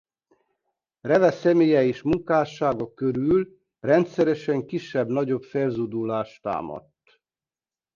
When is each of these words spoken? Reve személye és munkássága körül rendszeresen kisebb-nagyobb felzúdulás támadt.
Reve 1.01 1.31
személye 1.31 1.83
és 1.83 2.01
munkássága 2.01 2.93
körül 2.93 3.59
rendszeresen 3.79 4.65
kisebb-nagyobb 4.65 5.43
felzúdulás 5.43 6.39
támadt. 6.39 7.19